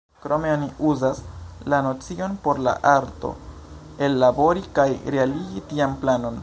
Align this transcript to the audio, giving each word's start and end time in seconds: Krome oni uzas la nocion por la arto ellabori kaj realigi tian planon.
Krome 0.21 0.51
oni 0.51 0.69
uzas 0.91 1.19
la 1.73 1.81
nocion 1.89 2.35
por 2.47 2.63
la 2.69 2.75
arto 2.95 3.33
ellabori 4.09 4.67
kaj 4.79 4.89
realigi 5.17 5.67
tian 5.73 5.99
planon. 6.05 6.39